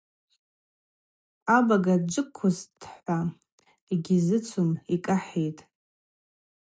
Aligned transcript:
Абага 1.55 1.95
джвыквххызтӏхӏва 2.07 3.19
йгьзыцум, 3.93 4.69
йкӏахӏитӏ. 4.95 5.63